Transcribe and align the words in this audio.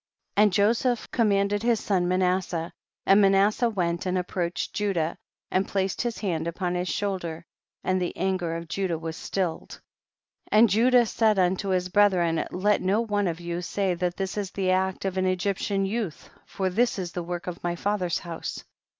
53. 0.35 0.43
And 0.43 0.53
Joseph 0.53 1.11
commanded 1.11 1.61
his 1.61 1.79
son 1.79 2.07
Manasseh, 2.07 2.73
and 3.05 3.21
Manasseh 3.21 3.69
went 3.69 4.07
and 4.07 4.17
approached 4.17 4.73
Judah, 4.73 5.15
and 5.51 5.67
placed 5.67 6.01
his 6.01 6.17
hand 6.17 6.47
upon 6.47 6.73
his 6.73 6.89
shoulder, 6.89 7.45
and 7.83 8.01
the 8.01 8.17
anger 8.17 8.55
of 8.55 8.67
Judah 8.67 8.97
was 8.97 9.15
stilled. 9.15 9.79
54. 10.45 10.57
And 10.57 10.69
Judah 10.71 11.05
said 11.05 11.37
unto 11.37 11.69
his 11.69 11.89
brethren, 11.89 12.43
let 12.49 12.81
no 12.81 12.99
one 13.01 13.27
of 13.27 13.39
you 13.39 13.61
say 13.61 13.93
that 13.93 14.17
this 14.17 14.37
is 14.39 14.49
the 14.49 14.71
act 14.71 15.05
of 15.05 15.19
an 15.19 15.27
Egyptian 15.27 15.85
youth 15.85 16.31
for 16.47 16.71
this 16.71 16.97
is 16.97 17.11
the 17.11 17.21
work 17.21 17.45
of 17.45 17.63
my 17.63 17.75
father's 17.75 18.17
house. 18.17 18.63